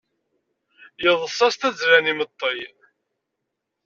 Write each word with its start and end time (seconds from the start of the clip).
Yeḍṣa 1.03 1.47
s 1.53 1.55
tazzla 1.57 1.99
n 1.99 2.11
imeṭṭi! 2.11 2.57